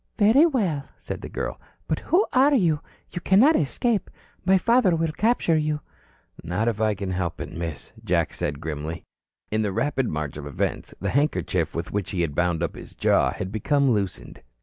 [0.17, 1.61] "Very well," said the girl.
[1.87, 2.79] "But who are you?
[3.11, 4.09] You cannot escape.
[4.43, 5.79] My father will capture you."
[6.43, 7.93] "Not if I can help it, Miss,"
[8.31, 9.03] said Jack grimly.
[9.51, 12.95] In the rapid march of events, the handkerchief with which he had bound up his
[12.95, 14.41] jaw had become loosened.